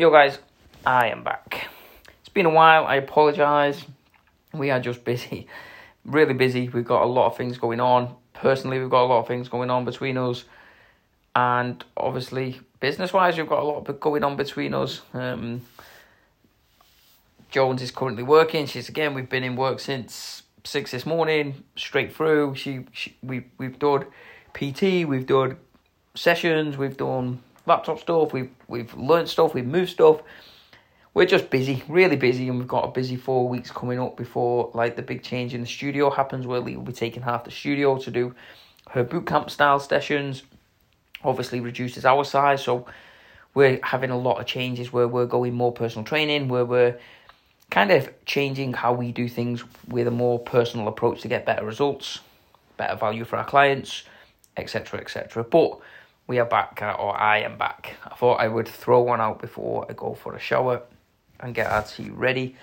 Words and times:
Yo, 0.00 0.12
guys, 0.12 0.38
I 0.86 1.08
am 1.08 1.24
back. 1.24 1.66
It's 2.20 2.28
been 2.28 2.46
a 2.46 2.50
while. 2.50 2.86
I 2.86 2.94
apologise. 2.94 3.84
We 4.54 4.70
are 4.70 4.78
just 4.78 5.04
busy, 5.04 5.48
really 6.04 6.34
busy. 6.34 6.68
We've 6.68 6.84
got 6.84 7.02
a 7.02 7.06
lot 7.06 7.26
of 7.26 7.36
things 7.36 7.58
going 7.58 7.80
on. 7.80 8.14
Personally, 8.32 8.78
we've 8.78 8.90
got 8.90 9.02
a 9.02 9.08
lot 9.08 9.18
of 9.18 9.26
things 9.26 9.48
going 9.48 9.70
on 9.70 9.84
between 9.84 10.16
us, 10.16 10.44
and 11.34 11.84
obviously, 11.96 12.60
business-wise, 12.78 13.36
we've 13.36 13.48
got 13.48 13.58
a 13.58 13.64
lot 13.64 13.98
going 13.98 14.22
on 14.22 14.36
between 14.36 14.72
us. 14.72 15.00
Um, 15.14 15.62
Jones 17.50 17.82
is 17.82 17.90
currently 17.90 18.22
working. 18.22 18.66
She's 18.66 18.88
again. 18.88 19.14
We've 19.14 19.28
been 19.28 19.42
in 19.42 19.56
work 19.56 19.80
since 19.80 20.44
six 20.62 20.92
this 20.92 21.06
morning, 21.06 21.64
straight 21.74 22.14
through. 22.14 22.54
She, 22.54 22.86
she 22.92 23.16
we 23.20 23.46
we've 23.58 23.80
done 23.80 24.06
PT. 24.54 25.08
We've 25.08 25.26
done 25.26 25.56
sessions. 26.14 26.76
We've 26.76 26.96
done 26.96 27.42
laptop 27.68 28.00
stuff. 28.00 28.32
We've 28.32 28.50
we've 28.66 28.94
learned 28.94 29.28
stuff. 29.28 29.54
We've 29.54 29.66
moved 29.66 29.90
stuff. 29.90 30.22
We're 31.14 31.26
just 31.26 31.50
busy, 31.50 31.82
really 31.88 32.16
busy, 32.16 32.48
and 32.48 32.58
we've 32.58 32.68
got 32.68 32.84
a 32.84 32.90
busy 32.90 33.16
four 33.16 33.48
weeks 33.48 33.70
coming 33.70 33.98
up 33.98 34.16
before 34.16 34.70
like 34.74 34.96
the 34.96 35.02
big 35.02 35.22
change 35.22 35.54
in 35.54 35.60
the 35.60 35.66
studio 35.66 36.10
happens. 36.10 36.46
Where 36.46 36.60
Lee 36.60 36.76
will 36.76 36.84
be 36.84 36.92
taking 36.92 37.22
half 37.22 37.44
the 37.44 37.50
studio 37.50 37.98
to 37.98 38.10
do 38.10 38.34
her 38.90 39.04
bootcamp 39.04 39.50
style 39.50 39.80
sessions. 39.80 40.42
Obviously, 41.24 41.60
reduces 41.60 42.04
our 42.04 42.24
size, 42.24 42.62
so 42.62 42.86
we're 43.54 43.80
having 43.82 44.10
a 44.10 44.18
lot 44.18 44.38
of 44.38 44.46
changes 44.46 44.92
where 44.92 45.08
we're 45.08 45.26
going 45.26 45.54
more 45.54 45.72
personal 45.72 46.04
training, 46.04 46.48
where 46.48 46.64
we're 46.64 46.98
kind 47.70 47.90
of 47.90 48.08
changing 48.24 48.72
how 48.72 48.92
we 48.92 49.12
do 49.12 49.28
things 49.28 49.64
with 49.88 50.06
a 50.06 50.10
more 50.10 50.38
personal 50.38 50.88
approach 50.88 51.22
to 51.22 51.28
get 51.28 51.44
better 51.44 51.64
results, 51.64 52.20
better 52.76 52.96
value 52.96 53.24
for 53.24 53.36
our 53.36 53.44
clients, 53.44 54.04
etc. 54.56 55.00
etc. 55.00 55.44
But 55.44 55.78
we 56.28 56.38
are 56.38 56.44
back, 56.44 56.80
uh, 56.82 56.92
or 56.92 57.18
I 57.18 57.38
am 57.38 57.56
back. 57.56 57.96
I 58.04 58.14
thought 58.14 58.34
I 58.34 58.46
would 58.46 58.68
throw 58.68 59.00
one 59.00 59.20
out 59.20 59.40
before 59.40 59.86
I 59.88 59.94
go 59.94 60.14
for 60.14 60.36
a 60.36 60.38
shower 60.38 60.82
and 61.40 61.54
get 61.54 61.66
our 61.66 61.82
tea 61.82 62.10
ready. 62.10 62.54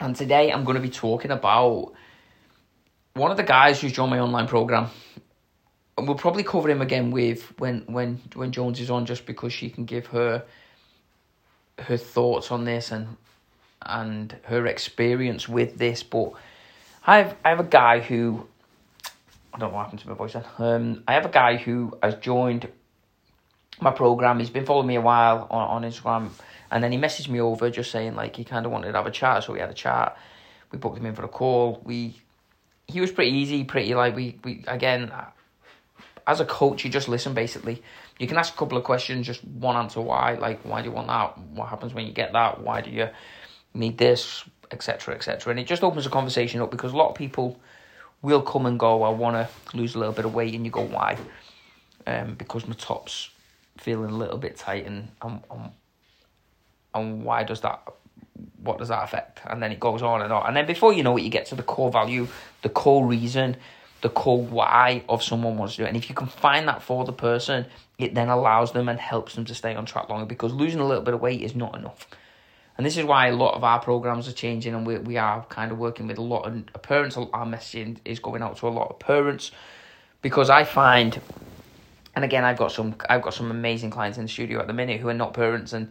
And 0.00 0.14
today 0.14 0.52
I'm 0.52 0.64
going 0.64 0.74
to 0.74 0.82
be 0.82 0.90
talking 0.90 1.30
about 1.30 1.92
one 3.14 3.30
of 3.30 3.36
the 3.36 3.44
guys 3.44 3.80
who's 3.80 3.92
joined 3.92 4.10
my 4.10 4.18
online 4.18 4.48
program. 4.48 4.88
And 5.96 6.06
we'll 6.06 6.16
probably 6.16 6.42
cover 6.42 6.68
him 6.68 6.82
again 6.82 7.12
with 7.12 7.42
when 7.58 7.82
when 7.86 8.20
when 8.34 8.52
Jones 8.52 8.80
is 8.80 8.90
on, 8.90 9.06
just 9.06 9.24
because 9.24 9.52
she 9.52 9.70
can 9.70 9.84
give 9.84 10.06
her 10.08 10.44
her 11.78 11.96
thoughts 11.96 12.50
on 12.50 12.64
this 12.64 12.90
and 12.90 13.16
and 13.82 14.36
her 14.44 14.66
experience 14.66 15.48
with 15.48 15.78
this. 15.78 16.02
But 16.02 16.32
I 17.06 17.18
have 17.18 17.36
I 17.44 17.50
have 17.50 17.60
a 17.60 17.64
guy 17.64 18.00
who 18.00 18.46
I 19.52 19.58
don't 19.58 19.70
know 19.70 19.76
what 19.76 19.84
happened 19.84 20.00
to 20.00 20.08
my 20.08 20.14
voice 20.14 20.34
then. 20.34 20.44
Um, 20.58 21.04
I 21.08 21.14
have 21.14 21.24
a 21.24 21.30
guy 21.30 21.56
who 21.56 21.96
has 22.02 22.14
joined 22.16 22.68
my 23.80 23.90
program. 23.90 24.38
He's 24.38 24.50
been 24.50 24.66
following 24.66 24.86
me 24.86 24.96
a 24.96 25.00
while 25.00 25.46
on, 25.50 25.84
on 25.84 25.90
Instagram, 25.90 26.30
and 26.70 26.82
then 26.82 26.92
he 26.92 26.98
messaged 26.98 27.28
me 27.28 27.40
over 27.40 27.70
just 27.70 27.90
saying 27.90 28.14
like 28.14 28.36
he 28.36 28.44
kind 28.44 28.66
of 28.66 28.72
wanted 28.72 28.92
to 28.92 28.98
have 28.98 29.06
a 29.06 29.10
chat. 29.10 29.44
So 29.44 29.52
we 29.52 29.60
had 29.60 29.70
a 29.70 29.74
chat. 29.74 30.16
We 30.70 30.78
booked 30.78 30.98
him 30.98 31.06
in 31.06 31.14
for 31.14 31.24
a 31.24 31.28
call. 31.28 31.80
We 31.84 32.16
he 32.86 33.00
was 33.00 33.12
pretty 33.12 33.32
easy, 33.32 33.64
pretty 33.64 33.94
like 33.94 34.14
we 34.14 34.38
we 34.44 34.64
again 34.66 35.12
as 36.26 36.40
a 36.40 36.44
coach 36.44 36.84
you 36.84 36.90
just 36.90 37.08
listen 37.08 37.34
basically. 37.34 37.82
You 38.18 38.26
can 38.26 38.36
ask 38.36 38.52
a 38.52 38.56
couple 38.56 38.76
of 38.76 38.84
questions, 38.84 39.26
just 39.26 39.44
one 39.44 39.76
answer 39.76 40.00
why, 40.00 40.34
like 40.34 40.60
why 40.62 40.82
do 40.82 40.88
you 40.88 40.94
want 40.94 41.06
that? 41.06 41.38
What 41.38 41.68
happens 41.68 41.94
when 41.94 42.06
you 42.06 42.12
get 42.12 42.32
that? 42.32 42.60
Why 42.60 42.80
do 42.80 42.90
you 42.90 43.08
need 43.74 43.96
this, 43.96 44.44
etc., 44.70 45.14
etc. 45.14 45.50
And 45.50 45.60
it 45.60 45.66
just 45.66 45.82
opens 45.82 46.06
a 46.06 46.10
conversation 46.10 46.60
up 46.60 46.70
because 46.70 46.92
a 46.92 46.96
lot 46.96 47.10
of 47.10 47.14
people 47.14 47.60
will 48.22 48.42
come 48.42 48.66
and 48.66 48.78
go. 48.78 49.02
I 49.02 49.10
want 49.10 49.48
to 49.48 49.76
lose 49.76 49.94
a 49.94 49.98
little 49.98 50.14
bit 50.14 50.24
of 50.24 50.34
weight, 50.34 50.54
and 50.54 50.64
you 50.64 50.70
go, 50.70 50.82
why? 50.82 51.18
Um, 52.06 52.34
because 52.34 52.66
my 52.66 52.74
top's 52.74 53.30
feeling 53.76 54.10
a 54.10 54.16
little 54.16 54.38
bit 54.38 54.56
tight, 54.56 54.86
and 54.86 55.08
and, 55.22 55.40
and 56.94 57.24
why 57.24 57.44
does 57.44 57.60
that? 57.60 57.82
What 58.62 58.78
does 58.78 58.88
that 58.88 59.02
affect? 59.02 59.40
And 59.46 59.62
then 59.62 59.72
it 59.72 59.80
goes 59.80 60.02
on 60.02 60.22
and 60.22 60.32
on, 60.32 60.46
and 60.46 60.56
then 60.56 60.66
before 60.66 60.92
you 60.92 61.02
know 61.02 61.16
it, 61.16 61.22
you 61.22 61.30
get 61.30 61.46
to 61.46 61.54
the 61.54 61.62
core 61.62 61.90
value, 61.90 62.28
the 62.62 62.68
core 62.68 63.04
reason, 63.04 63.56
the 64.00 64.08
core 64.08 64.42
why 64.42 65.04
of 65.08 65.22
someone 65.22 65.58
wants 65.58 65.74
to 65.74 65.82
do 65.82 65.84
it. 65.84 65.88
And 65.88 65.96
if 65.96 66.08
you 66.08 66.14
can 66.14 66.28
find 66.28 66.68
that 66.68 66.82
for 66.82 67.04
the 67.04 67.12
person, 67.12 67.66
it 67.98 68.14
then 68.14 68.28
allows 68.28 68.72
them 68.72 68.88
and 68.88 68.98
helps 68.98 69.34
them 69.34 69.44
to 69.46 69.54
stay 69.54 69.74
on 69.74 69.86
track 69.86 70.08
longer. 70.08 70.26
Because 70.26 70.52
losing 70.52 70.80
a 70.80 70.86
little 70.86 71.02
bit 71.02 71.14
of 71.14 71.20
weight 71.20 71.42
is 71.42 71.54
not 71.54 71.76
enough. 71.76 72.06
And 72.78 72.86
this 72.86 72.96
is 72.96 73.04
why 73.04 73.26
a 73.26 73.34
lot 73.34 73.54
of 73.54 73.64
our 73.64 73.80
programs 73.80 74.28
are 74.28 74.32
changing, 74.32 74.72
and 74.72 74.86
we 74.86 74.98
we 74.98 75.16
are 75.16 75.44
kind 75.46 75.72
of 75.72 75.78
working 75.78 76.06
with 76.06 76.16
a 76.16 76.22
lot 76.22 76.46
of 76.46 76.82
parents. 76.82 77.16
Our 77.16 77.44
messaging 77.44 77.98
is 78.04 78.20
going 78.20 78.40
out 78.40 78.56
to 78.58 78.68
a 78.68 78.70
lot 78.70 78.88
of 78.90 79.00
parents 79.00 79.50
because 80.22 80.48
I 80.48 80.62
find, 80.62 81.20
and 82.14 82.24
again, 82.24 82.44
I've 82.44 82.56
got 82.56 82.70
some 82.70 82.94
I've 83.10 83.22
got 83.22 83.34
some 83.34 83.50
amazing 83.50 83.90
clients 83.90 84.16
in 84.16 84.24
the 84.24 84.28
studio 84.30 84.60
at 84.60 84.68
the 84.68 84.72
minute 84.72 85.00
who 85.00 85.08
are 85.08 85.14
not 85.14 85.34
parents, 85.34 85.72
and 85.72 85.90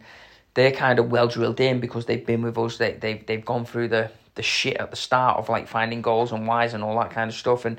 they're 0.54 0.72
kind 0.72 0.98
of 0.98 1.10
well 1.10 1.28
drilled 1.28 1.60
in 1.60 1.78
because 1.78 2.06
they've 2.06 2.24
been 2.24 2.40
with 2.40 2.56
us. 2.56 2.78
They 2.78 2.92
they've 2.92 3.24
they've 3.26 3.44
gone 3.44 3.66
through 3.66 3.88
the 3.88 4.10
the 4.34 4.42
shit 4.42 4.78
at 4.78 4.90
the 4.90 4.96
start 4.96 5.36
of 5.36 5.50
like 5.50 5.68
finding 5.68 6.00
goals 6.00 6.32
and 6.32 6.46
whys 6.46 6.72
and 6.72 6.82
all 6.82 6.98
that 7.00 7.10
kind 7.10 7.28
of 7.28 7.36
stuff, 7.36 7.66
and 7.66 7.78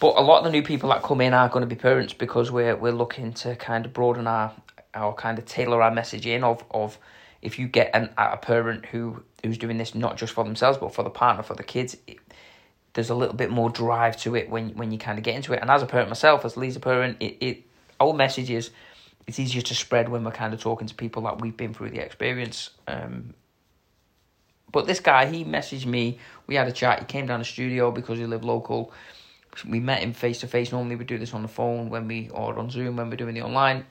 but 0.00 0.16
a 0.16 0.20
lot 0.20 0.38
of 0.38 0.44
the 0.44 0.50
new 0.50 0.62
people 0.62 0.88
that 0.88 1.04
come 1.04 1.20
in 1.20 1.32
are 1.32 1.48
going 1.48 1.62
to 1.62 1.72
be 1.72 1.80
parents 1.80 2.12
because 2.12 2.50
we're 2.50 2.74
we're 2.74 2.90
looking 2.90 3.32
to 3.34 3.54
kind 3.54 3.86
of 3.86 3.92
broaden 3.92 4.26
our 4.26 4.52
our 4.94 5.14
kind 5.14 5.38
of 5.38 5.44
tailor 5.44 5.80
our 5.80 5.92
message 5.92 6.26
in 6.26 6.42
of 6.42 6.64
of 6.72 6.98
if 7.46 7.60
you 7.60 7.68
get 7.68 7.90
an, 7.94 8.10
a 8.18 8.36
parent 8.36 8.84
who 8.86 9.22
who's 9.44 9.56
doing 9.56 9.78
this 9.78 9.94
not 9.94 10.16
just 10.16 10.32
for 10.32 10.42
themselves 10.44 10.76
but 10.76 10.92
for 10.92 11.04
the 11.04 11.10
partner 11.10 11.44
for 11.44 11.54
the 11.54 11.62
kids 11.62 11.96
it, 12.08 12.18
there's 12.92 13.08
a 13.08 13.14
little 13.14 13.36
bit 13.36 13.50
more 13.50 13.70
drive 13.70 14.16
to 14.16 14.34
it 14.34 14.50
when 14.50 14.70
when 14.70 14.90
you 14.90 14.98
kind 14.98 15.16
of 15.16 15.24
get 15.24 15.36
into 15.36 15.52
it. 15.52 15.60
And 15.62 15.70
as 15.70 15.82
a 15.82 15.86
parent 15.86 16.08
myself 16.08 16.44
as 16.44 16.56
Lee's 16.56 16.76
a 16.76 16.80
parent 16.80 17.16
it, 17.20 17.36
it 17.40 17.62
our 18.00 18.14
it's 18.20 19.40
easier 19.40 19.62
to 19.62 19.74
spread 19.74 20.08
when 20.08 20.22
we're 20.24 20.30
kind 20.30 20.54
of 20.54 20.60
talking 20.60 20.86
to 20.86 20.94
people 20.94 21.22
that 21.22 21.40
we've 21.40 21.56
been 21.56 21.72
through 21.72 21.90
the 21.90 22.00
experience 22.00 22.70
um, 22.88 23.32
but 24.72 24.86
this 24.86 25.00
guy 25.00 25.26
he 25.26 25.44
messaged 25.44 25.86
me 25.86 26.18
we 26.48 26.56
had 26.56 26.66
a 26.66 26.72
chat 26.72 26.98
he 26.98 27.04
came 27.04 27.26
down 27.26 27.38
the 27.38 27.44
studio 27.44 27.90
because 27.92 28.18
he 28.18 28.26
lived 28.26 28.44
local. 28.44 28.92
We 29.66 29.80
met 29.80 30.02
him 30.02 30.12
face 30.12 30.40
to 30.40 30.48
face 30.48 30.72
normally 30.72 30.96
we 30.96 31.04
do 31.04 31.16
this 31.16 31.32
on 31.32 31.42
the 31.42 31.48
phone 31.48 31.90
when 31.90 32.08
we 32.08 32.28
or 32.30 32.58
on 32.58 32.70
zoom 32.70 32.96
when 32.96 33.08
we're 33.08 33.16
doing 33.16 33.34
the 33.34 33.42
online 33.42 33.86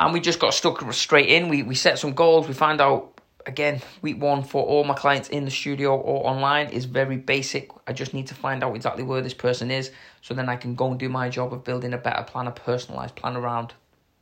and 0.00 0.12
we 0.12 0.20
just 0.20 0.38
got 0.38 0.54
stuck 0.54 0.92
straight 0.92 1.28
in. 1.28 1.48
We 1.48 1.62
we 1.62 1.74
set 1.74 1.98
some 1.98 2.12
goals. 2.14 2.48
We 2.48 2.54
find 2.54 2.80
out 2.80 3.20
again 3.46 3.82
week 4.00 4.20
one 4.20 4.42
for 4.42 4.64
all 4.64 4.84
my 4.84 4.94
clients 4.94 5.28
in 5.28 5.44
the 5.44 5.50
studio 5.50 5.96
or 5.96 6.26
online 6.26 6.68
is 6.68 6.86
very 6.86 7.16
basic. 7.16 7.70
I 7.86 7.92
just 7.92 8.14
need 8.14 8.26
to 8.28 8.34
find 8.34 8.64
out 8.64 8.74
exactly 8.74 9.04
where 9.04 9.20
this 9.20 9.34
person 9.34 9.70
is, 9.70 9.90
so 10.22 10.34
then 10.34 10.48
I 10.48 10.56
can 10.56 10.74
go 10.74 10.90
and 10.90 10.98
do 10.98 11.08
my 11.08 11.28
job 11.28 11.52
of 11.52 11.64
building 11.64 11.92
a 11.92 11.98
better 11.98 12.22
plan, 12.22 12.46
a 12.46 12.52
personalized 12.52 13.16
plan 13.16 13.36
around 13.36 13.74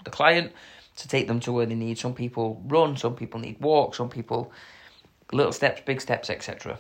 the 0.05 0.11
client 0.11 0.53
to 0.97 1.09
take 1.09 1.27
them 1.27 1.41
to 1.41 1.53
where 1.53 1.67
they 1.67 1.75
need. 1.75 1.99
Some 1.99 2.15
people 2.15 2.61
run, 2.67 2.97
some 2.97 3.15
people 3.15 3.41
need 3.41 3.61
walk, 3.61 3.95
some 3.95 4.09
people 4.09 4.53
little 5.33 5.53
steps, 5.53 5.81
big 5.87 6.01
steps, 6.01 6.29
etc. 6.29 6.79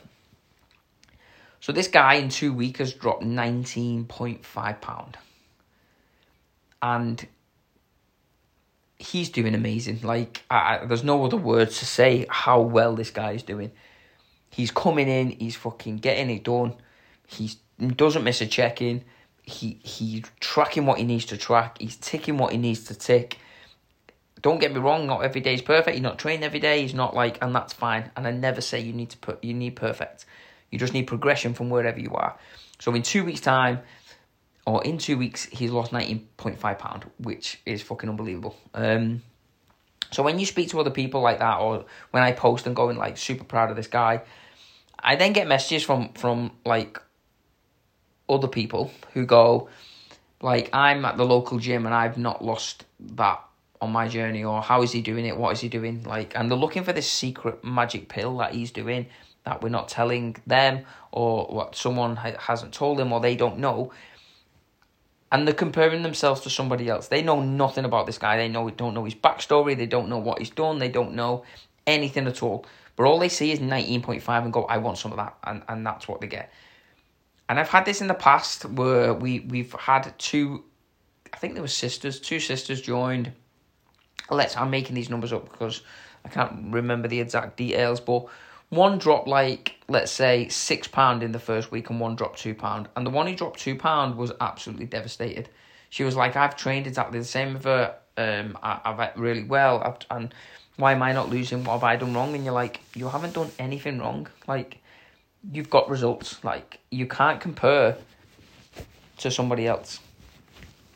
So 1.61 1.73
this 1.73 1.89
guy 1.89 2.15
in 2.15 2.29
two 2.29 2.53
weeks 2.53 2.81
has 2.81 2.93
dropped 2.93 3.23
nineteen 3.23 4.05
point 4.05 4.45
five 4.45 4.81
pound, 4.81 5.17
and 6.83 7.25
he's 9.03 9.29
doing 9.29 9.55
amazing. 9.55 10.01
Like, 10.03 10.43
I, 10.51 10.85
there's 10.85 11.05
no 11.05 11.25
other 11.25 11.37
words 11.37 11.79
to 11.81 11.87
say 11.87 12.27
how 12.29 12.61
well 12.61 12.95
this 12.95 13.11
guy 13.11 13.33
is 13.33 13.43
doing. 13.43 13.73
He's 14.51 14.71
coming 14.71 15.09
in, 15.09 15.31
he's 15.31 15.57
fucking 15.57 15.99
getting 15.99 16.31
it 16.31 16.45
done. 16.45 16.75
He 17.27 17.53
doesn't 17.97 18.23
miss 18.23 18.41
a 18.41 18.47
check 18.47 18.83
in. 18.83 19.03
He 19.43 19.81
he's 19.83 20.23
tracking 20.39 20.87
what 20.87 20.99
he 20.99 21.05
needs 21.05 21.25
to 21.27 21.37
track. 21.37 21.79
He's 21.79 21.97
ticking 21.97 22.39
what 22.39 22.53
he 22.53 22.59
needs 22.59 22.85
to 22.85 22.95
tick. 22.95 23.39
Don't 24.41 24.61
get 24.61 24.73
me 24.73 24.81
wrong, 24.81 25.07
not 25.07 25.25
every 25.25 25.41
day 25.41 25.55
is 25.55 25.63
perfect. 25.63 25.95
He's 25.95 26.03
not 26.03 26.19
trained 26.19 26.45
every 26.45 26.61
day. 26.61 26.83
He's 26.83 26.95
not 26.95 27.15
like, 27.15 27.39
and 27.43 27.55
that's 27.55 27.73
fine. 27.73 28.11
And 28.17 28.27
I 28.27 28.31
never 28.31 28.61
say 28.61 28.81
you 28.81 28.93
need 28.93 29.11
to 29.11 29.19
put 29.19 29.43
you 29.43 29.55
need 29.55 29.75
perfect. 29.75 30.27
You 30.71 30.79
just 30.79 30.93
need 30.93 31.05
progression 31.07 31.55
from 31.55 31.71
wherever 31.71 31.99
you 31.99 32.13
are. 32.15 32.37
So 32.79 32.95
in 32.95 33.03
two 33.03 33.25
weeks' 33.25 33.41
time, 33.41 33.81
or 34.67 34.83
in 34.85 34.99
two 34.99 35.19
weeks, 35.19 35.47
he's 35.47 35.71
lost 35.71 35.93
19.5 35.93 36.79
pound, 36.79 37.11
which 37.19 37.61
is 37.67 37.83
fucking 37.83 38.09
unbelievable. 38.09 38.57
Um, 38.75 39.23
so 40.13 40.23
when 40.23 40.39
you 40.39 40.47
speak 40.47 40.69
to 40.71 40.81
other 40.81 40.91
people 40.91 41.21
like 41.21 41.39
that, 41.41 41.59
or 41.59 41.85
when 42.11 42.23
I 42.23 42.33
post 42.33 42.67
and 42.67 42.77
going 42.77 42.97
like 42.97 43.17
super 43.17 43.45
proud 43.45 43.71
of 43.71 43.77
this 43.77 43.89
guy, 43.89 44.23
I 44.99 45.17
then 45.17 45.33
get 45.33 45.49
messages 45.49 45.83
from 45.83 46.13
from 46.13 46.53
like 46.65 47.01
other 48.29 48.47
people 48.47 48.93
who 49.15 49.27
go 49.27 49.69
like 50.41 50.71
I'm 50.73 51.05
at 51.05 51.17
the 51.17 51.25
local 51.25 51.59
gym 51.59 51.87
and 51.87 51.95
I've 51.95 52.19
not 52.19 52.45
lost 52.45 52.85
that 53.01 53.43
on 53.81 53.91
my 53.91 54.07
journey, 54.07 54.45
or 54.45 54.63
how 54.63 54.83
is 54.83 54.93
he 54.93 55.03
doing 55.03 55.27
it? 55.27 55.37
What 55.37 55.53
is 55.55 55.61
he 55.61 55.69
doing? 55.69 56.05
Like, 56.05 56.37
and 56.37 56.49
they're 56.49 56.59
looking 56.59 56.85
for 56.85 56.93
this 56.93 57.11
secret 57.11 57.65
magic 57.65 58.09
pill 58.09 58.37
that 58.39 58.55
he's 58.55 58.71
doing 58.71 59.07
that 59.45 59.61
we're 59.61 59.71
not 59.71 59.89
telling 59.89 60.37
them, 60.47 60.85
or 61.11 61.47
what 61.47 61.75
someone 61.75 62.15
ha- 62.15 62.39
hasn't 62.39 62.73
told 62.73 62.99
them, 62.99 63.13
or 63.13 63.19
they 63.19 63.35
don't 63.35 63.59
know 63.59 63.93
and 65.33 65.47
they're 65.47 65.55
comparing 65.55 66.03
themselves 66.03 66.43
to 66.43 66.51
somebody 66.51 66.89
else. 66.89 67.09
They 67.09 67.23
know 67.23 67.43
nothing 67.43 67.85
about 67.85 68.07
this 68.07 68.19
guy. 68.19 68.37
They 68.37 68.49
know 68.49 68.71
don't 68.71 68.95
know 68.95 69.05
his 69.05 69.15
backstory. 69.15 69.77
They 69.77 69.87
don't 69.87 70.09
know 70.09 70.19
what 70.19 70.39
he's 70.39 70.51
done. 70.51 70.79
They 70.79 70.91
don't 70.91 71.15
know 71.15 71.45
anything 71.87 72.29
at 72.29 72.43
all. 72.43 72.65
But 72.95 73.07
all 73.07 73.19
they 73.19 73.31
see 73.31 73.51
is 73.51 73.59
nineteen 73.59 74.03
point 74.03 74.23
five 74.23 74.45
and 74.45 74.53
go, 74.53 74.65
I 74.65 74.79
want 74.79 74.99
some 74.99 75.11
of 75.11 75.17
that, 75.17 75.37
and 75.43 75.63
and 75.69 75.85
that's 75.85 76.07
what 76.07 76.21
they 76.21 76.29
get. 76.29 76.53
And 77.49 77.59
I've 77.59 77.69
had 77.69 77.85
this 77.85 78.01
in 78.01 78.07
the 78.07 78.15
past 78.15 78.65
where 78.67 79.13
we 79.13 79.41
we've 79.41 79.73
had 79.73 80.15
two, 80.19 80.65
I 81.33 81.39
think 81.39 81.55
there 81.55 81.63
were 81.63 81.69
sisters, 81.69 82.21
two 82.21 82.39
sisters 82.39 82.81
joined 82.81 83.33
let's 84.31 84.57
I'm 84.57 84.71
making 84.71 84.95
these 84.95 85.11
numbers 85.11 85.33
up 85.33 85.51
because 85.51 85.83
I 86.25 86.29
can't 86.29 86.73
remember 86.73 87.09
the 87.09 87.21
exact 87.21 87.57
details, 87.57 88.01
but 88.01 88.27
one 88.73 88.97
dropped 88.97 89.29
like 89.29 89.75
let's 89.87 90.11
say 90.11 90.49
six 90.49 90.89
pound 90.89 91.23
in 91.23 91.33
the 91.33 91.39
first 91.39 91.71
week 91.71 91.91
and 91.91 92.01
one 92.01 92.17
dropped 92.17 92.39
two 92.39 92.55
pound. 92.55 92.89
And 92.97 93.05
the 93.05 93.11
one 93.11 93.27
who 93.27 93.37
dropped 93.37 93.61
two 93.61 93.77
pound 93.77 94.17
was 94.17 94.33
absolutely 94.41 94.87
devastated. 94.87 95.51
She 95.91 96.05
was 96.05 96.17
like 96.17 96.37
i've 96.37 96.57
trained 96.57 96.87
exactly 96.87 97.19
the 97.19 97.25
same 97.27 97.53
with 97.53 97.65
her. 97.65 97.95
Um 98.17 98.57
I, 98.63 98.81
have 98.85 99.13
really 99.17 99.45
well. 99.45 99.83
I've, 99.83 99.99
and 100.11 100.35
why 100.77 100.93
am 100.93 101.03
i 101.03 101.13
not 101.13 101.29
losing? 101.29 101.65
What 101.65 101.75
have 101.75 101.85
i 101.85 101.97
done 101.97 102.15
wrong? 102.15 102.35
And 102.35 102.47
you're 102.47 102.55
like 102.55 102.81
you 102.95 103.11
haven't 103.11 103.35
done 103.35 103.51
anything 103.59 103.99
wrong. 103.99 104.27
Like 104.49 104.79
you've 105.53 105.69
got 105.69 105.91
results. 105.91 106.43
Like 106.43 106.79
you 106.91 107.07
can't 107.07 107.43
compare 107.43 107.99
to 109.19 109.31
somebody 109.31 109.67
else. 109.67 110.01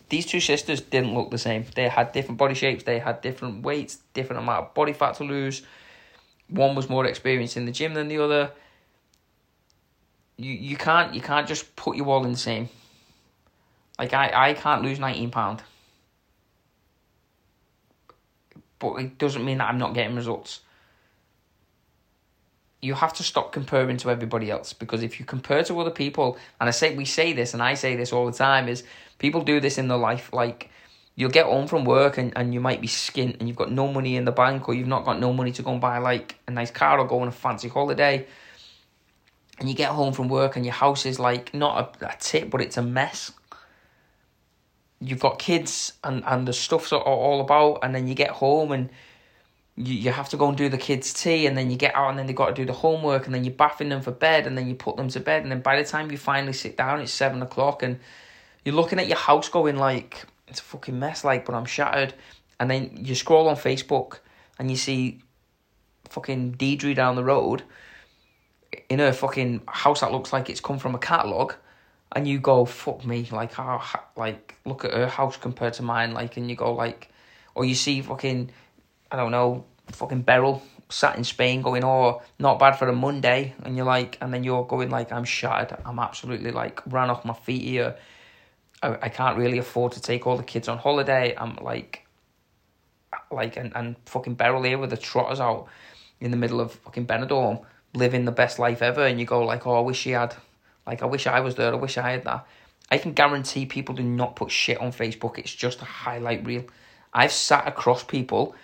These 0.09 0.25
two 0.25 0.41
sisters 0.41 0.81
didn't 0.81 1.13
look 1.13 1.31
the 1.31 1.37
same. 1.37 1.67
They 1.75 1.89
had 1.89 2.13
different 2.13 2.39
body 2.39 2.55
shapes. 2.55 2.85
They 2.85 3.01
had 3.01 3.21
different 3.21 3.63
weights 3.65 3.99
different 4.15 4.41
amount 4.41 4.65
of 4.65 4.73
body 4.73 4.95
fat 4.95 5.17
to 5.17 5.25
lose 5.25 5.61
one 6.49 6.75
was 6.75 6.89
more 6.89 7.07
experienced 7.07 7.57
in 7.57 7.67
the 7.67 7.73
gym 7.73 7.95
than 7.95 8.09
the 8.09 8.19
other. 8.19 8.53
You 10.37 10.53
you 10.53 10.77
can't 10.77 11.15
you 11.15 11.21
can't 11.21 11.49
just 11.49 11.75
put 11.77 11.97
you 11.97 12.11
all 12.11 12.25
in 12.25 12.33
the 12.33 12.39
same. 12.39 12.69
Like 13.99 14.13
I, 14.13 14.51
I 14.51 14.55
can't 14.55 14.83
lose 14.83 14.99
nineteen 14.99 15.31
pound. 15.31 15.63
But 18.79 18.95
it 18.97 19.19
doesn't 19.19 19.45
mean 19.45 19.59
that 19.59 19.69
I'm 19.71 19.79
not 19.79 19.95
getting 19.95 20.15
results. 20.15 20.61
You 22.83 22.95
have 22.95 23.15
to 23.15 23.23
stop 23.23 23.53
comparing 23.53 23.97
to 23.97 24.11
everybody 24.11 24.51
else 24.51 24.75
because 24.75 25.03
if 25.03 25.19
you 25.19 25.25
compare 25.25 25.65
to 25.65 25.81
other 25.81 25.91
people, 25.91 26.37
and 26.61 26.69
I 26.69 26.73
say 26.73 26.95
we 26.95 27.07
say 27.07 27.33
this 27.33 27.55
and 27.55 27.63
I 27.63 27.75
say 27.75 27.97
this 27.97 28.13
all 28.13 28.27
the 28.27 28.37
time, 28.37 28.69
is 28.69 28.85
people 29.19 29.41
do 29.41 29.61
this 29.61 29.79
in 29.79 29.89
their 29.89 29.97
life 29.97 30.31
like 30.33 30.71
you'll 31.17 31.31
get 31.31 31.47
home 31.47 31.67
from 31.67 31.85
work 31.85 32.19
and, 32.19 32.33
and 32.37 32.53
you 32.53 32.61
might 32.61 32.81
be 32.81 32.87
skint 32.87 33.39
and 33.41 33.49
you've 33.49 33.57
got 33.57 33.73
no 33.73 33.91
money 33.91 34.17
in 34.17 34.27
the 34.27 34.33
bank 34.33 34.69
or 34.69 34.75
you've 34.75 34.87
not 34.87 35.05
got 35.05 35.19
no 35.19 35.33
money 35.33 35.51
to 35.51 35.63
go 35.63 35.73
and 35.73 35.81
buy 35.81 35.97
like 35.99 36.39
a 36.47 36.51
nice 36.51 36.71
car 36.71 36.99
or 36.99 37.07
go 37.07 37.21
on 37.21 37.29
a 37.29 37.33
fancy 37.33 37.69
holiday. 37.69 38.27
And 39.59 39.69
you 39.69 39.75
get 39.75 39.89
home 39.89 40.13
from 40.13 40.29
work 40.29 40.57
and 40.57 40.67
your 40.67 40.75
house 40.75 41.07
is 41.07 41.19
like 41.19 41.55
not 41.55 41.97
a, 42.03 42.07
a 42.07 42.17
tip 42.21 42.51
but 42.51 42.61
it's 42.61 42.77
a 42.77 42.83
mess. 42.83 43.33
You've 45.01 45.21
got 45.21 45.39
kids 45.39 45.95
and, 46.05 46.23
and 46.27 46.47
the 46.47 46.53
stuff's 46.53 46.93
all 46.93 47.41
about 47.41 47.79
and 47.83 47.95
then 47.95 48.07
you 48.07 48.15
get 48.15 48.31
home 48.31 48.71
and 48.73 48.91
you, 49.75 49.95
you 49.95 50.13
have 50.13 50.29
to 50.31 50.37
go 50.37 50.49
and 50.49 50.57
do 50.57 50.69
the 50.69 50.77
kids 50.77 51.15
tea 51.15 51.47
and 51.47 51.57
then 51.57 51.71
you 51.71 51.79
get 51.79 51.97
out 51.97 52.11
and 52.11 52.19
then 52.19 52.27
they've 52.27 52.37
got 52.37 52.49
to 52.49 52.55
do 52.55 52.67
the 52.67 52.75
homework 52.75 53.25
and 53.25 53.35
then 53.35 53.43
you're 53.43 53.55
bathing 53.55 53.89
them 53.89 54.03
for 54.03 54.11
bed 54.11 54.47
and 54.47 54.57
then 54.57 54.69
you 54.69 54.75
put 54.75 54.99
them 54.99 55.09
to 55.09 55.21
bed. 55.21 55.45
And 55.45 55.51
then 55.51 55.61
by 55.63 55.81
the 55.81 55.89
time 55.89 56.11
you 56.11 56.19
finally 56.19 56.53
sit 56.53 56.77
down 56.77 57.01
it's 57.01 57.13
seven 57.13 57.41
o'clock 57.41 57.83
and 57.83 57.99
you're 58.67 58.75
looking 58.75 58.99
at 58.99 59.07
your 59.07 59.17
house 59.17 59.49
going 59.49 59.77
like 59.77 60.27
it's 60.49 60.61
a 60.61 60.65
fucking 60.65 60.99
mess, 60.99 61.25
like, 61.25 61.45
but 61.45 61.55
I'm 61.55 61.65
shattered. 61.65 62.15
And 62.59 62.71
then 62.71 62.91
you 62.95 63.15
scroll 63.15 63.49
on 63.49 63.57
Facebook 63.57 64.21
and 64.59 64.71
you 64.71 64.77
see 64.77 65.21
fucking 66.09 66.55
Deidre 66.55 66.95
down 66.95 67.17
the 67.17 67.25
road 67.25 67.63
in 68.89 68.99
her 68.99 69.13
fucking 69.13 69.63
house 69.67 70.01
that 70.01 70.13
looks 70.13 70.33
like 70.33 70.49
it's 70.49 70.61
come 70.61 70.79
from 70.79 70.95
a 70.95 70.99
catalogue. 70.99 71.55
And 72.15 72.27
you 72.27 72.39
go, 72.39 72.65
fuck 72.65 73.05
me, 73.05 73.29
like, 73.33 73.53
how, 73.53 73.83
like, 74.17 74.55
look 74.65 74.85
at 74.85 74.95
her 74.95 75.09
house 75.09 75.37
compared 75.37 75.75
to 75.75 75.83
mine, 75.83 76.15
like, 76.15 76.37
and 76.37 76.49
you 76.49 76.57
go, 76.57 76.73
like, 76.73 77.11
or 77.55 77.65
you 77.65 77.75
see 77.75 78.01
fucking, 78.01 78.51
I 79.11 79.17
don't 79.17 79.33
know, 79.33 79.65
fucking 79.89 80.23
Beryl 80.23 80.63
sat 80.89 81.17
in 81.17 81.25
Spain 81.25 81.63
going, 81.63 81.85
oh, 81.85 82.23
not 82.39 82.61
bad 82.61 82.75
for 82.75 82.89
a 82.89 82.95
Monday. 82.95 83.55
And 83.65 83.77
you're 83.77 83.85
like, 83.85 84.19
and 84.21 84.33
then 84.33 84.45
you're 84.45 84.65
going, 84.65 84.89
like, 84.89 85.11
I'm 85.13 85.25
shattered. 85.25 85.77
I'm 85.85 85.99
absolutely, 85.99 86.53
like, 86.53 86.81
ran 86.87 87.11
off 87.11 87.25
my 87.25 87.35
feet 87.35 87.63
here 87.63 87.97
I, 88.83 88.99
I 89.03 89.09
can't 89.09 89.37
really 89.37 89.59
afford 89.59 89.93
to 89.93 90.01
take 90.01 90.27
all 90.27 90.37
the 90.37 90.43
kids 90.43 90.69
on 90.69 90.79
holiday. 90.79 91.35
I'm 91.37 91.57
like, 91.57 92.07
like, 93.31 93.57
and, 93.57 93.73
and 93.75 93.97
fucking 94.07 94.35
Beryl 94.35 94.63
here 94.63 94.79
with 94.79 94.91
the 94.91 94.97
trotters 94.97 95.41
out 95.41 95.67
in 96.21 96.31
the 96.31 96.37
middle 96.37 96.61
of 96.61 96.73
fucking 96.73 97.07
Benidorm, 97.07 97.65
living 97.95 98.25
the 98.25 98.33
best 98.33 98.59
life 98.59 98.83
ever. 98.83 99.05
And 99.07 99.19
you 99.19 99.27
go 99.27 99.45
like, 99.45 99.67
oh, 99.67 99.77
I 99.77 99.81
wish 99.81 99.99
she 99.99 100.11
had, 100.11 100.35
like, 100.87 101.03
I 101.03 101.07
wish 101.07 101.27
I 101.27 101.41
was 101.41 101.55
there. 101.55 101.73
I 101.73 101.77
wish 101.77 101.99
I 101.99 102.13
had 102.13 102.25
that. 102.25 102.47
I 102.91 102.99
can 102.99 103.13
guarantee 103.13 103.67
people 103.67 103.95
do 103.95 104.03
not 104.03 104.37
put 104.37 104.51
shit 104.51 104.79
on 104.81 104.93
Facebook. 104.93 105.39
It's 105.39 105.55
just 105.55 105.83
a 105.83 105.85
highlight 105.85 106.47
reel. 106.47 106.65
I've 107.13 107.33
sat 107.33 107.67
across 107.67 108.05
people 108.05 108.55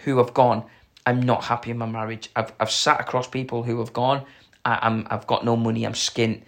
who 0.00 0.18
have 0.18 0.34
gone, 0.34 0.64
I'm 1.06 1.22
not 1.22 1.44
happy 1.44 1.70
in 1.70 1.78
my 1.78 1.86
marriage. 1.86 2.30
I've 2.36 2.52
I've 2.60 2.70
sat 2.70 3.00
across 3.00 3.26
people 3.26 3.62
who 3.62 3.78
have 3.78 3.92
gone, 3.92 4.24
I, 4.64 4.78
I'm 4.82 5.06
I've 5.10 5.26
got 5.26 5.44
no 5.44 5.56
money, 5.56 5.84
I'm 5.84 5.92
skint 5.92 6.42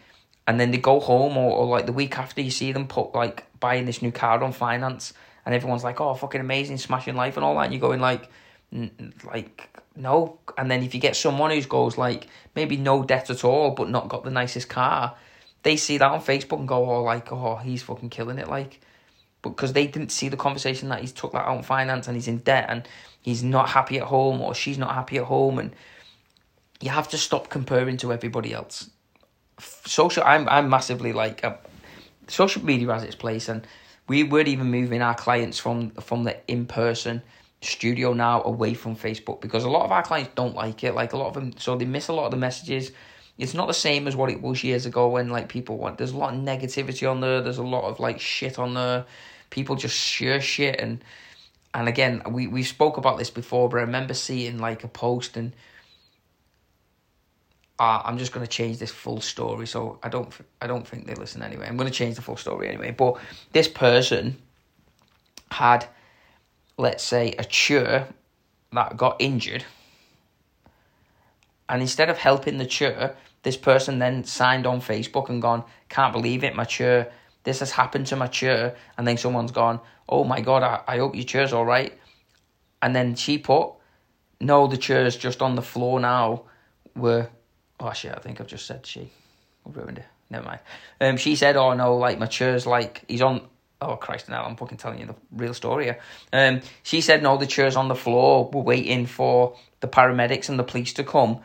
and 0.46 0.60
then 0.60 0.70
they 0.70 0.78
go 0.78 1.00
home 1.00 1.36
or, 1.36 1.50
or 1.50 1.66
like 1.66 1.86
the 1.86 1.92
week 1.92 2.18
after 2.18 2.40
you 2.40 2.50
see 2.50 2.72
them 2.72 2.86
put 2.86 3.14
like 3.14 3.44
buying 3.60 3.86
this 3.86 4.02
new 4.02 4.12
car 4.12 4.42
on 4.42 4.52
finance 4.52 5.12
and 5.46 5.54
everyone's 5.54 5.84
like 5.84 6.00
oh 6.00 6.14
fucking 6.14 6.40
amazing 6.40 6.78
smashing 6.78 7.16
life 7.16 7.36
and 7.36 7.44
all 7.44 7.54
that. 7.54 7.64
And 7.64 7.72
you're 7.72 7.80
going 7.80 8.00
like 8.00 8.30
like 9.24 9.70
no. 9.96 10.38
And 10.58 10.70
then 10.70 10.82
if 10.82 10.94
you 10.94 11.00
get 11.00 11.16
someone 11.16 11.50
who 11.50 11.62
goes 11.62 11.96
like 11.96 12.28
maybe 12.54 12.76
no 12.76 13.04
debt 13.04 13.30
at 13.30 13.44
all 13.44 13.70
but 13.70 13.88
not 13.88 14.08
got 14.08 14.24
the 14.24 14.30
nicest 14.30 14.68
car 14.68 15.16
they 15.64 15.76
see 15.76 15.98
that 15.98 16.10
on 16.10 16.20
facebook 16.20 16.60
and 16.60 16.68
go 16.68 16.88
oh 16.88 17.02
like 17.02 17.32
oh 17.32 17.56
he's 17.56 17.82
fucking 17.82 18.10
killing 18.10 18.38
it 18.38 18.48
like 18.48 18.80
because 19.42 19.72
they 19.72 19.86
didn't 19.86 20.12
see 20.12 20.28
the 20.28 20.36
conversation 20.36 20.88
that 20.88 21.00
he's 21.00 21.12
took 21.12 21.32
that 21.32 21.46
out 21.46 21.56
on 21.56 21.62
finance 21.62 22.06
and 22.06 22.16
he's 22.16 22.28
in 22.28 22.38
debt 22.38 22.66
and 22.68 22.88
he's 23.20 23.42
not 23.42 23.68
happy 23.68 23.98
at 23.98 24.04
home 24.04 24.40
or 24.40 24.54
she's 24.54 24.78
not 24.78 24.94
happy 24.94 25.18
at 25.18 25.24
home 25.24 25.58
and 25.58 25.74
you 26.80 26.90
have 26.90 27.08
to 27.08 27.18
stop 27.18 27.50
comparing 27.50 27.96
to 27.96 28.12
everybody 28.12 28.52
else 28.52 28.88
social. 29.58 30.22
I'm 30.24 30.48
I'm 30.48 30.68
massively 30.68 31.12
like 31.12 31.44
uh, 31.44 31.54
social 32.28 32.64
media 32.64 32.92
has 32.92 33.04
its 33.04 33.14
place, 33.14 33.48
and 33.48 33.66
we 34.08 34.22
we're 34.22 34.46
even 34.46 34.70
moving 34.70 35.02
our 35.02 35.14
clients 35.14 35.58
from 35.58 35.90
from 35.92 36.24
the 36.24 36.36
in 36.48 36.66
person 36.66 37.22
studio 37.60 38.12
now 38.12 38.42
away 38.42 38.74
from 38.74 38.94
Facebook 38.94 39.40
because 39.40 39.64
a 39.64 39.70
lot 39.70 39.84
of 39.84 39.92
our 39.92 40.02
clients 40.02 40.30
don't 40.34 40.54
like 40.54 40.84
it. 40.84 40.94
Like 40.94 41.12
a 41.12 41.16
lot 41.16 41.28
of 41.28 41.34
them, 41.34 41.54
so 41.58 41.76
they 41.76 41.84
miss 41.84 42.08
a 42.08 42.12
lot 42.12 42.26
of 42.26 42.30
the 42.30 42.36
messages. 42.36 42.92
It's 43.38 43.54
not 43.54 43.66
the 43.66 43.74
same 43.74 44.06
as 44.06 44.14
what 44.14 44.30
it 44.30 44.40
was 44.40 44.62
years 44.62 44.86
ago 44.86 45.08
when 45.08 45.28
like 45.30 45.48
people 45.48 45.76
want. 45.76 45.98
There's 45.98 46.12
a 46.12 46.16
lot 46.16 46.34
of 46.34 46.40
negativity 46.40 47.10
on 47.10 47.20
there. 47.20 47.40
There's 47.40 47.58
a 47.58 47.64
lot 47.64 47.84
of 47.84 47.98
like 47.98 48.20
shit 48.20 48.58
on 48.58 48.74
there. 48.74 49.06
People 49.50 49.76
just 49.76 49.96
share 49.96 50.40
shit 50.40 50.80
and 50.80 51.02
and 51.72 51.88
again 51.88 52.22
we 52.30 52.46
we 52.46 52.62
spoke 52.62 52.96
about 52.96 53.18
this 53.18 53.30
before, 53.30 53.68
but 53.68 53.78
I 53.78 53.80
remember 53.80 54.14
seeing 54.14 54.58
like 54.58 54.84
a 54.84 54.88
post 54.88 55.36
and 55.36 55.52
uh, 57.78 58.02
I'm 58.04 58.18
just 58.18 58.32
going 58.32 58.46
to 58.46 58.50
change 58.50 58.78
this 58.78 58.90
full 58.90 59.20
story. 59.20 59.66
So 59.66 59.98
I 60.02 60.08
don't, 60.08 60.32
I 60.60 60.66
don't 60.66 60.86
think 60.86 61.06
they 61.06 61.14
listen 61.14 61.42
anyway. 61.42 61.66
I'm 61.66 61.76
going 61.76 61.90
to 61.90 61.96
change 61.96 62.16
the 62.16 62.22
full 62.22 62.36
story 62.36 62.68
anyway. 62.68 62.90
But 62.90 63.18
this 63.52 63.68
person 63.68 64.36
had, 65.50 65.86
let's 66.76 67.02
say, 67.02 67.34
a 67.38 67.44
chur 67.44 68.06
that 68.72 68.96
got 68.96 69.16
injured, 69.20 69.64
and 71.68 71.80
instead 71.80 72.10
of 72.10 72.18
helping 72.18 72.58
the 72.58 72.66
chur, 72.66 73.14
this 73.42 73.56
person 73.56 73.98
then 73.98 74.24
signed 74.24 74.66
on 74.66 74.80
Facebook 74.80 75.28
and 75.28 75.40
gone, 75.40 75.64
can't 75.88 76.12
believe 76.12 76.44
it, 76.44 76.54
my 76.54 76.64
this 77.44 77.60
has 77.60 77.70
happened 77.70 78.06
to 78.08 78.16
my 78.16 78.26
and 78.96 79.06
then 79.06 79.16
someone's 79.16 79.52
gone, 79.52 79.80
oh 80.08 80.24
my 80.24 80.40
god, 80.40 80.62
I, 80.62 80.80
I 80.86 80.98
hope 80.98 81.14
your 81.14 81.24
chur's 81.24 81.52
all 81.52 81.64
right, 81.64 81.96
and 82.82 82.96
then 82.96 83.14
she 83.14 83.38
put, 83.38 83.70
no, 84.40 84.66
the 84.66 84.76
chur's 84.76 85.16
just 85.16 85.40
on 85.40 85.54
the 85.54 85.62
floor 85.62 86.00
now. 86.00 86.44
Where 86.94 87.30
Oh 87.80 87.92
shit! 87.92 88.14
I 88.16 88.20
think 88.20 88.40
I've 88.40 88.46
just 88.46 88.66
said 88.66 88.86
she. 88.86 89.10
I 89.66 89.70
ruined 89.70 89.98
it. 89.98 90.06
Never 90.30 90.44
mind. 90.46 90.60
Um, 91.00 91.16
she 91.16 91.36
said, 91.36 91.56
"Oh 91.56 91.74
no, 91.74 91.96
like 91.96 92.18
my 92.18 92.26
chair's 92.26 92.66
like 92.66 93.04
he's 93.08 93.22
on." 93.22 93.48
Oh 93.80 93.96
Christ! 93.96 94.28
Now 94.28 94.44
I'm 94.44 94.56
fucking 94.56 94.78
telling 94.78 95.00
you 95.00 95.06
the 95.06 95.16
real 95.32 95.54
story 95.54 95.84
here. 95.84 95.98
Um, 96.32 96.60
she 96.82 97.00
said, 97.00 97.22
"No, 97.22 97.36
the 97.36 97.46
chair's 97.46 97.76
on 97.76 97.88
the 97.88 97.94
floor. 97.94 98.48
We're 98.52 98.62
waiting 98.62 99.06
for 99.06 99.56
the 99.80 99.88
paramedics 99.88 100.48
and 100.48 100.58
the 100.58 100.64
police 100.64 100.92
to 100.94 101.04
come." 101.04 101.40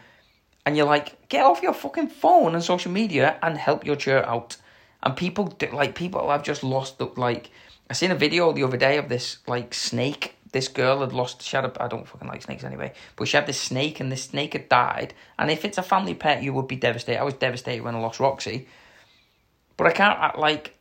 And 0.66 0.78
you're 0.78 0.86
like, 0.86 1.30
get 1.30 1.46
off 1.46 1.64
your 1.64 1.74
fucking 1.74 2.10
phone 2.10 2.54
and 2.54 2.64
social 2.64 2.92
media 2.92 3.40
and 3.42 3.58
help 3.58 3.86
your 3.86 3.96
chair 3.96 4.24
out. 4.28 4.58
And 5.02 5.16
people 5.16 5.58
like 5.72 5.96
people 5.96 6.30
have 6.30 6.44
just 6.44 6.64
lost 6.64 7.00
the 7.00 7.06
like. 7.16 7.50
I 7.90 7.94
seen 7.94 8.12
a 8.12 8.16
video 8.16 8.52
the 8.52 8.64
other 8.64 8.78
day 8.78 8.98
of 8.98 9.10
this 9.10 9.40
like 9.48 9.74
snake 9.74 10.36
this 10.52 10.68
girl 10.68 11.02
had 11.02 11.14
lost, 11.14 11.42
she 11.42 11.56
had 11.56 11.66
a, 11.66 11.84
I 11.84 11.88
don't 11.88 12.08
fucking 12.08 12.28
like 12.28 12.42
snakes 12.42 12.64
anyway, 12.64 12.94
but 13.16 13.28
she 13.28 13.38
had 13.38 13.46
this 13.46 13.60
snake 13.60 14.00
and 14.00 14.12
this 14.12 14.24
snake 14.24 14.54
had 14.54 14.70
died. 14.70 15.14
And 15.38 15.52
if 15.52 15.66
it's 15.66 15.78
a 15.78 15.84
family 15.84 16.14
pet, 16.14 16.44
you 16.44 16.54
would 16.54 16.68
be 16.68 16.76
devastated. 16.76 17.20
I 17.20 17.24
was 17.24 17.36
devastated 17.36 17.84
when 17.84 17.96
I 17.96 18.00
lost 18.00 18.20
Roxy. 18.20 18.68
But 19.78 19.88
I 19.88 19.92
can't, 19.92 20.38
like, 20.38 20.76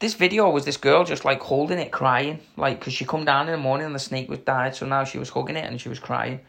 this 0.00 0.14
video 0.14 0.48
was 0.50 0.64
this 0.64 0.76
girl 0.76 1.04
just 1.04 1.24
like 1.24 1.40
holding 1.40 1.78
it 1.78 1.90
crying. 1.90 2.40
Like, 2.56 2.78
because 2.78 2.92
she 2.92 3.04
come 3.04 3.24
down 3.24 3.46
in 3.46 3.52
the 3.52 3.58
morning 3.58 3.86
and 3.86 3.94
the 3.94 4.00
snake 4.00 4.28
was 4.28 4.38
died. 4.40 4.74
So 4.74 4.86
now 4.86 5.04
she 5.04 5.18
was 5.18 5.30
hugging 5.30 5.56
it 5.56 5.64
and 5.64 5.80
she 5.80 5.88
was 5.88 5.98
crying. 5.98 6.40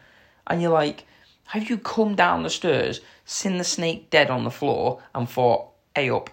And 0.46 0.62
you're 0.62 0.72
like, 0.72 1.04
have 1.44 1.68
you 1.68 1.78
come 1.78 2.14
down 2.14 2.42
the 2.42 2.50
stairs, 2.50 3.00
seen 3.24 3.58
the 3.58 3.64
snake 3.64 4.10
dead 4.10 4.30
on 4.30 4.44
the 4.44 4.50
floor, 4.50 5.02
and 5.14 5.28
thought, 5.28 5.70
hey 5.94 6.10
up, 6.10 6.30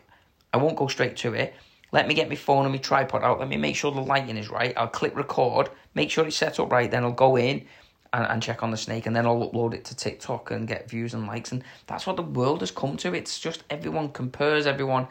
I 0.53 0.57
won't 0.57 0.75
go 0.75 0.87
straight 0.87 1.15
to 1.17 1.33
it. 1.33 1.53
Let 1.91 2.07
me 2.07 2.13
get 2.13 2.29
my 2.29 2.35
phone 2.35 2.65
and 2.65 2.73
my 2.73 2.79
tripod 2.79 3.23
out. 3.23 3.39
Let 3.39 3.47
me 3.47 3.57
make 3.57 3.75
sure 3.75 3.91
the 3.91 4.01
lighting 4.01 4.37
is 4.37 4.49
right. 4.49 4.73
I'll 4.75 4.87
click 4.87 5.15
record, 5.15 5.69
make 5.93 6.11
sure 6.11 6.25
it's 6.25 6.35
set 6.35 6.59
up 6.59 6.71
right. 6.71 6.89
Then 6.89 7.03
I'll 7.03 7.11
go 7.11 7.37
in 7.37 7.65
and, 8.13 8.25
and 8.25 8.43
check 8.43 8.63
on 8.63 8.71
the 8.71 8.77
snake, 8.77 9.05
and 9.05 9.15
then 9.15 9.25
I'll 9.25 9.49
upload 9.49 9.73
it 9.73 9.85
to 9.85 9.95
TikTok 9.95 10.51
and 10.51 10.67
get 10.67 10.89
views 10.89 11.13
and 11.13 11.27
likes. 11.27 11.51
And 11.51 11.63
that's 11.87 12.07
what 12.07 12.15
the 12.15 12.23
world 12.23 12.61
has 12.61 12.71
come 12.71 12.97
to. 12.97 13.13
It's 13.13 13.39
just 13.39 13.63
everyone 13.69 14.11
compares 14.11 14.65
everyone. 14.65 15.07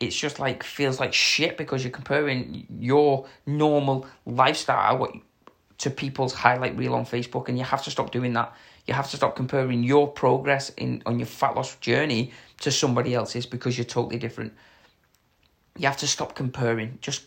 It's 0.00 0.16
just 0.16 0.40
like 0.40 0.62
feels 0.62 0.98
like 0.98 1.12
shit 1.12 1.56
because 1.56 1.84
you're 1.84 1.92
comparing 1.92 2.66
your 2.78 3.26
normal 3.46 4.06
lifestyle 4.26 4.98
what 4.98 5.14
to 5.78 5.90
people's 5.90 6.32
highlight 6.32 6.76
reel 6.76 6.94
on 6.94 7.04
Facebook, 7.04 7.48
and 7.48 7.58
you 7.58 7.64
have 7.64 7.82
to 7.84 7.90
stop 7.90 8.10
doing 8.10 8.32
that. 8.32 8.54
You 8.86 8.94
have 8.94 9.10
to 9.10 9.16
stop 9.16 9.36
comparing 9.36 9.84
your 9.84 10.08
progress 10.08 10.70
in 10.70 11.02
on 11.06 11.18
your 11.18 11.26
fat 11.26 11.54
loss 11.54 11.76
journey 11.76 12.32
to 12.60 12.70
somebody 12.70 13.14
else's 13.14 13.46
because 13.46 13.78
you're 13.78 13.84
totally 13.84 14.18
different. 14.18 14.52
You 15.76 15.86
have 15.86 15.96
to 15.98 16.06
stop 16.06 16.34
comparing. 16.34 16.98
Just 17.00 17.24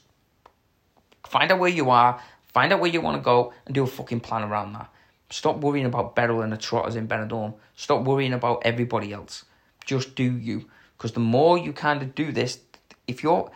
find 1.27 1.51
out 1.51 1.59
where 1.59 1.69
you 1.69 1.89
are, 1.89 2.21
find 2.53 2.71
out 2.71 2.79
where 2.79 2.91
you 2.91 3.01
want 3.01 3.17
to 3.17 3.23
go, 3.23 3.53
and 3.65 3.73
do 3.73 3.83
a 3.83 3.87
fucking 3.87 4.19
plan 4.19 4.43
around 4.43 4.73
that. 4.73 4.89
Stop 5.29 5.57
worrying 5.57 5.85
about 5.85 6.15
Beryl 6.15 6.41
and 6.41 6.53
the 6.53 6.57
trotters 6.57 6.95
in 6.95 7.07
Benidorm. 7.07 7.55
Stop 7.75 8.03
worrying 8.03 8.33
about 8.33 8.61
everybody 8.63 9.11
else. 9.11 9.45
Just 9.85 10.15
do 10.15 10.37
you. 10.37 10.65
Because 10.97 11.13
the 11.13 11.19
more 11.19 11.57
you 11.57 11.73
kind 11.73 12.01
of 12.01 12.15
do 12.15 12.31
this, 12.31 12.59
if 13.07 13.23
you're 13.23 13.51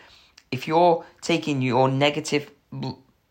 if 0.51 0.67
you're 0.67 1.05
taking 1.21 1.61
your 1.61 1.89
negative 1.89 2.51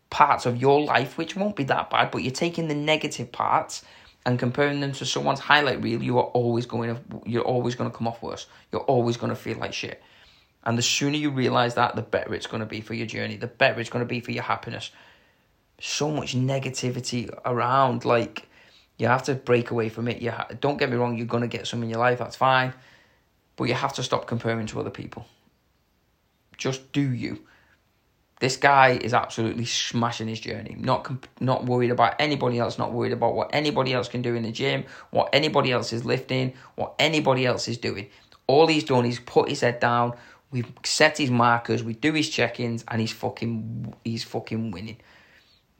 parts 0.09 0.45
of 0.45 0.57
your 0.57 0.81
life, 0.81 1.17
which 1.17 1.35
won't 1.35 1.55
be 1.55 1.65
that 1.65 1.89
bad, 1.89 2.11
but 2.11 2.23
you're 2.23 2.31
taking 2.31 2.67
the 2.67 2.75
negative 2.75 3.31
parts 3.31 3.83
and 4.25 4.39
comparing 4.39 4.79
them 4.79 4.91
to 4.93 5.05
someone's 5.05 5.39
highlight 5.39 5.81
reel, 5.81 6.01
you 6.01 6.17
are 6.17 6.25
always 6.25 6.65
going 6.65 6.95
to 6.95 7.01
you're 7.25 7.43
always 7.43 7.75
going 7.75 7.89
to 7.89 7.95
come 7.95 8.07
off 8.07 8.21
worse. 8.21 8.47
You're 8.71 8.81
always 8.81 9.17
going 9.17 9.31
to 9.31 9.35
feel 9.35 9.57
like 9.57 9.73
shit. 9.73 10.01
And 10.63 10.77
the 10.77 10.81
sooner 10.81 11.15
you 11.15 11.29
realize 11.29 11.75
that, 11.75 11.95
the 11.95 12.01
better 12.01 12.33
it's 12.33 12.47
going 12.47 12.59
to 12.59 12.65
be 12.65 12.81
for 12.81 12.93
your 12.93 13.07
journey. 13.07 13.37
The 13.37 13.47
better 13.47 13.79
it's 13.79 13.89
going 13.89 14.03
to 14.03 14.09
be 14.09 14.19
for 14.19 14.31
your 14.31 14.43
happiness. 14.43 14.91
So 15.79 16.11
much 16.11 16.35
negativity 16.35 17.29
around, 17.45 18.03
like 18.03 18.47
you 18.97 19.07
have 19.07 19.23
to 19.23 19.35
break 19.35 19.71
away 19.71 19.89
from 19.89 20.07
it. 20.07 20.21
You 20.21 20.31
ha- 20.31 20.49
don't 20.59 20.77
get 20.77 20.89
me 20.89 20.97
wrong, 20.97 21.17
you're 21.17 21.25
going 21.25 21.41
to 21.41 21.47
get 21.47 21.67
some 21.67 21.81
in 21.83 21.89
your 21.89 21.99
life. 21.99 22.19
That's 22.19 22.35
fine, 22.35 22.73
but 23.55 23.65
you 23.65 23.73
have 23.73 23.93
to 23.93 24.03
stop 24.03 24.27
comparing 24.27 24.67
to 24.67 24.79
other 24.79 24.89
people. 24.89 25.25
Just 26.57 26.91
do 26.91 27.01
you. 27.01 27.39
This 28.41 28.55
guy 28.55 28.99
is 29.01 29.13
absolutely 29.13 29.65
smashing 29.65 30.27
his 30.27 30.39
journey. 30.39 30.75
Not 30.77 31.03
comp- 31.03 31.27
not 31.41 31.65
worried 31.65 31.91
about 31.91 32.15
anybody 32.19 32.57
else. 32.57 32.77
Not 32.77 32.93
worried 32.93 33.11
about 33.11 33.35
what 33.35 33.49
anybody 33.53 33.93
else 33.93 34.07
can 34.07 34.21
do 34.21 34.35
in 34.35 34.43
the 34.43 34.51
gym. 34.51 34.85
What 35.11 35.29
anybody 35.33 35.71
else 35.71 35.91
is 35.91 36.05
lifting. 36.05 36.53
What 36.75 36.95
anybody 36.99 37.45
else 37.45 37.67
is 37.67 37.77
doing. 37.77 38.07
All 38.47 38.67
he's 38.67 38.85
done 38.85 39.05
is 39.05 39.19
put 39.19 39.49
his 39.49 39.61
head 39.61 39.79
down. 39.79 40.13
We've 40.51 40.71
set 40.83 41.17
his 41.17 41.29
markers. 41.29 41.83
We 41.83 41.93
do 41.93 42.13
his 42.13 42.29
check-ins, 42.29 42.83
and 42.87 42.99
he's 42.99 43.11
fucking 43.11 43.93
he's 44.03 44.23
fucking 44.23 44.71
winning. 44.71 44.97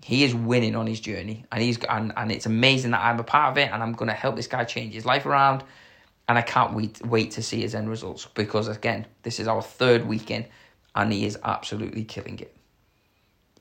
He 0.04 0.24
is 0.24 0.34
winning 0.34 0.76
on 0.76 0.88
his 0.88 1.00
journey, 1.00 1.46
and 1.52 1.62
he's 1.62 1.78
and, 1.86 2.14
and 2.16 2.32
it's 2.32 2.46
amazing 2.46 2.92
that 2.92 3.02
I'm 3.02 3.20
a 3.20 3.24
part 3.24 3.52
of 3.52 3.58
it, 3.58 3.72
and 3.72 3.82
I'm 3.82 3.94
gonna 3.94 4.14
help 4.14 4.36
this 4.36 4.48
guy 4.48 4.64
change 4.64 4.94
his 4.94 5.06
life 5.06 5.26
around. 5.26 5.64
And 6.28 6.38
I 6.38 6.44
can't 6.44 6.76
wait 6.76 7.04
wait 7.04 7.32
to 7.32 7.42
see 7.42 7.62
his 7.62 7.74
end 7.74 7.90
results 7.90 8.28
because 8.36 8.68
again, 8.68 9.08
this 9.24 9.40
is 9.40 9.48
our 9.48 9.64
third 9.64 10.06
weekend 10.08 10.46
and 10.96 11.12
he 11.12 11.26
is 11.26 11.38
absolutely 11.44 12.04
killing 12.04 12.40
it. 12.40 12.56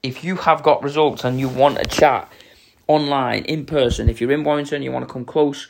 If 0.02 0.24
you 0.24 0.36
have 0.36 0.62
got 0.62 0.82
results 0.82 1.24
and 1.24 1.38
you 1.40 1.48
want 1.48 1.78
a 1.78 1.84
chat 1.84 2.30
online, 2.86 3.44
in 3.44 3.66
person, 3.66 4.08
if 4.08 4.20
you're 4.20 4.32
in 4.32 4.44
Warrington, 4.44 4.82
you 4.82 4.92
want 4.92 5.06
to 5.06 5.12
come 5.12 5.24
close, 5.24 5.68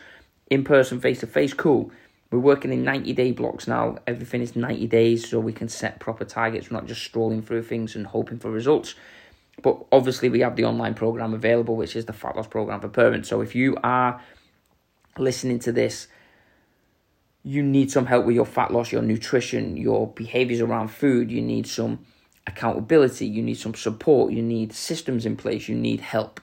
in 0.50 0.64
person, 0.64 1.00
face 1.00 1.21
to 1.21 1.26
face, 1.26 1.52
cool. 1.52 1.90
We're 2.31 2.39
working 2.39 2.73
in 2.73 2.85
90 2.85 3.13
day 3.15 3.33
blocks 3.33 3.67
now. 3.67 3.99
Everything 4.07 4.43
is 4.43 4.55
90 4.55 4.87
days 4.87 5.29
so 5.29 5.41
we 5.41 5.53
can 5.53 5.69
set 5.69 5.99
proper 5.99 6.25
targets. 6.25 6.71
We're 6.71 6.77
not 6.77 6.87
just 6.87 7.03
strolling 7.03 7.43
through 7.43 7.63
things 7.63 7.97
and 7.97 8.07
hoping 8.07 8.39
for 8.39 8.51
results. 8.51 8.95
But 9.63 9.85
obviously, 9.91 10.29
we 10.29 10.41
have 10.41 10.55
the 10.57 10.65
online 10.65 10.95
program 10.95 11.35
available, 11.35 11.75
which 11.75 11.97
is 11.97 12.05
the 12.05 12.13
Fat 12.13 12.37
Loss 12.37 12.47
Program 12.49 12.81
for 12.81 12.89
Parents. 12.89 13.29
So 13.29 13.41
if 13.41 13.55
you 13.55 13.77
are 13.83 14.23
listening 15.17 15.59
to 15.61 15.73
this 15.73 16.07
you 17.49 17.63
need 17.63 17.91
some 17.91 18.07
help 18.07 18.27
with 18.27 18.35
your 18.35 18.45
fat 18.45 18.73
loss, 18.73 18.93
your 18.93 19.01
nutrition, 19.01 19.77
your 19.77 20.09
behaviors 20.09 20.61
around 20.61 20.89
food, 20.89 21.31
you 21.31 21.41
need 21.41 21.67
some 21.67 22.05
accountability, 22.47 23.27
you 23.27 23.43
need 23.43 23.57
some 23.57 23.75
support, 23.75 24.33
you 24.33 24.43
need 24.43 24.73
systems 24.73 25.25
in 25.25 25.35
place, 25.35 25.69
you 25.69 25.75
need 25.75 26.01
help. 26.01 26.41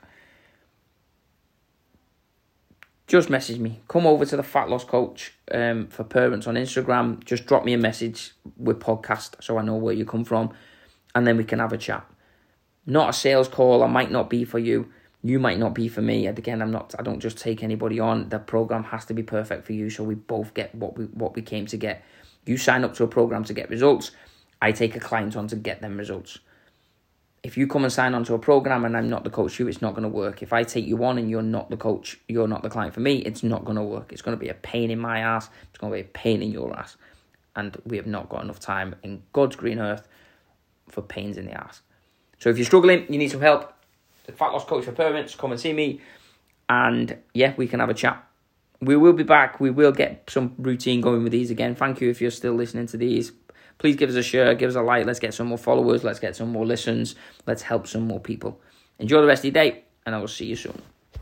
Just 3.08 3.30
message 3.30 3.60
me. 3.60 3.82
Come 3.88 4.08
over 4.08 4.26
to 4.26 4.36
the 4.36 4.44
Fat 4.44 4.70
Loss 4.70 4.86
Coach 4.86 5.34
um, 5.52 5.88
for 5.88 6.04
parents 6.04 6.48
on 6.48 6.56
Instagram. 6.56 7.24
Just 7.24 7.46
drop 7.46 7.64
me 7.64 7.74
a 7.74 7.78
message 7.78 8.34
with 8.58 8.80
podcast 8.80 9.44
so 9.44 9.58
I 9.58 9.62
know 9.62 9.76
where 9.76 9.94
you 9.94 10.06
come 10.06 10.26
from, 10.26 10.52
and 11.14 11.28
then 11.28 11.38
we 11.38 11.44
can 11.44 11.60
have 11.60 11.74
a 11.74 11.78
chat. 11.78 12.06
Not 12.86 13.10
a 13.10 13.14
sales 13.14 13.48
call. 13.48 13.84
I 13.84 13.88
might 13.88 14.12
not 14.12 14.30
be 14.30 14.44
for 14.44 14.60
you 14.60 14.92
you 15.26 15.40
might 15.40 15.58
not 15.58 15.74
be 15.74 15.88
for 15.88 16.04
me. 16.04 16.28
And 16.28 16.38
again, 16.38 16.62
I'm 16.62 16.70
not. 16.70 16.94
I 17.00 17.02
don't 17.02 17.20
just 17.20 17.40
take 17.40 17.64
anybody 17.64 18.00
on. 18.00 18.30
The 18.30 18.38
program 18.38 18.84
has 18.84 19.06
to 19.06 19.16
be 19.16 19.24
perfect 19.24 19.66
for 19.66 19.74
you, 19.74 19.90
so 19.90 20.04
we 20.04 20.14
both 20.14 20.54
get 20.54 20.74
what 20.76 20.96
we 20.96 21.06
what 21.06 21.36
we 21.36 21.42
came 21.42 21.66
to 21.68 21.78
get. 21.78 22.04
You 22.46 22.58
sign 22.58 22.84
up 22.84 22.94
to 22.98 23.04
a 23.04 23.08
program 23.08 23.44
to 23.46 23.54
get 23.54 23.72
results. 23.72 24.12
I 24.62 24.72
take 24.72 24.96
a 24.96 25.00
client 25.00 25.36
on 25.36 25.48
to 25.48 25.56
get 25.56 25.82
them 25.82 25.98
results. 25.98 26.38
If 27.46 27.58
you 27.58 27.68
come 27.68 27.84
and 27.84 27.94
sign 27.94 28.16
on 28.16 28.24
to 28.24 28.34
a 28.34 28.40
program 28.40 28.86
and 28.86 28.98
I'm 28.98 29.08
not 29.08 29.24
the 29.24 29.30
coach 29.30 29.60
you, 29.60 29.68
it's 29.68 29.80
not 29.80 29.94
going 29.94 30.02
to 30.02 30.10
work. 30.10 30.42
If 30.42 30.52
I 30.52 30.64
take 30.64 30.88
you 30.88 31.04
on 31.06 31.20
and 31.20 31.30
you're 31.30 31.44
not 31.44 31.70
the 31.70 31.78
coach, 31.78 32.20
you're 32.28 32.48
not 32.48 32.64
the 32.64 32.72
client 32.72 32.96
for 32.96 33.02
me, 33.02 33.18
it's 33.18 33.44
not 33.44 33.64
going 33.64 33.76
to 33.76 33.84
work. 33.84 34.12
It's 34.12 34.24
going 34.24 34.36
to 34.36 34.44
be 34.44 34.50
a 34.50 34.56
pain 34.56 34.90
in 34.90 34.98
my 34.98 35.20
ass. 35.20 35.52
It's 35.70 35.78
going 35.78 35.94
to 35.94 35.96
be 35.96 36.02
a 36.02 36.12
pain 36.12 36.42
in 36.42 36.50
your 36.50 36.76
ass. 36.76 36.98
And 37.56 37.80
we 37.86 37.98
have 37.98 38.08
not 38.08 38.30
got 38.30 38.44
enough 38.44 38.60
time 38.60 38.96
in 39.04 39.22
God's 39.32 39.56
green 39.56 39.78
earth 39.78 40.08
for 40.90 41.04
pains 41.04 41.38
in 41.38 41.46
the 41.46 41.52
ass. 41.52 41.82
So 42.40 42.50
if 42.50 42.58
you're 42.58 42.66
struggling, 42.66 43.06
you 43.14 43.20
need 43.20 43.30
some 43.30 43.42
help, 43.42 43.72
the 44.26 44.32
Fat 44.32 44.52
Loss 44.52 44.66
Coach 44.66 44.86
for 44.86 44.94
Parents, 44.94 45.36
come 45.36 45.52
and 45.52 45.62
see 45.62 45.72
me. 45.72 46.02
And 46.68 47.16
yeah, 47.36 47.54
we 47.58 47.68
can 47.68 47.80
have 47.80 47.90
a 47.90 47.94
chat. 47.94 48.28
We 48.82 48.98
will 48.98 49.14
be 49.14 49.22
back. 49.22 49.60
We 49.60 49.70
will 49.70 49.92
get 49.92 50.32
some 50.32 50.56
routine 50.58 51.00
going 51.00 51.22
with 51.22 51.32
these 51.32 51.52
again. 51.52 51.76
Thank 51.76 52.02
you 52.02 52.10
if 52.10 52.22
you're 52.22 52.32
still 52.32 52.54
listening 52.54 52.88
to 52.88 52.98
these. 52.98 53.34
Please 53.78 53.96
give 53.96 54.10
us 54.10 54.16
a 54.16 54.24
share, 54.24 54.56
give 54.56 54.70
us 54.70 54.76
a 54.76 54.82
like. 54.82 55.06
Let's 55.06 55.20
get 55.20 55.34
some 55.34 55.48
more 55.48 55.58
followers. 55.58 56.04
Let's 56.04 56.20
get 56.20 56.36
some 56.36 56.50
more 56.50 56.66
listens. 56.66 57.16
Let's 57.46 57.62
help 57.62 57.88
some 57.88 58.08
more 58.08 58.20
people. 58.20 58.60
Enjoy 59.00 59.22
the 59.22 59.28
rest 59.28 59.42
of 59.42 59.46
your 59.46 59.64
day, 59.64 59.84
and 60.06 60.16
I 60.16 60.18
will 60.18 60.28
see 60.28 60.46
you 60.46 60.56
soon. 60.56 60.82